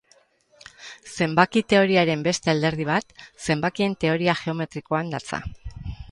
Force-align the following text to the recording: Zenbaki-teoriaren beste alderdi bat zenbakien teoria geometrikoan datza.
Zenbaki-teoriaren 1.15 2.23
beste 2.27 2.49
alderdi 2.53 2.87
bat 2.89 3.13
zenbakien 3.49 3.93
teoria 4.05 4.35
geometrikoan 4.39 5.13
datza. 5.17 5.41